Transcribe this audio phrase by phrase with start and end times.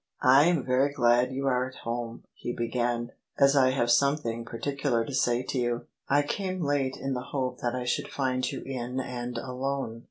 [0.39, 5.05] "I am very glad you are at home," he began," as I have something particular
[5.05, 5.85] to say to you.
[6.09, 9.99] I came late in the hope that I should find you in and alone."